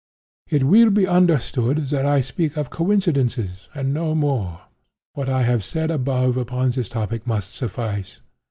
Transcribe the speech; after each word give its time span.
(*23)] 0.49 0.55
It 0.59 0.63
will 0.65 0.89
be 0.89 1.05
understood 1.05 1.77
that 1.89 2.07
I 2.07 2.21
speak 2.21 2.57
of 2.57 2.71
coincidences 2.71 3.69
and 3.75 3.93
no 3.93 4.15
more. 4.15 4.61
What 5.13 5.29
I 5.29 5.43
have 5.43 5.63
said 5.63 5.91
above 5.91 6.37
upon 6.37 6.71
this 6.71 6.89
topic 6.89 7.27
must 7.27 7.53
suffice. 7.53 8.19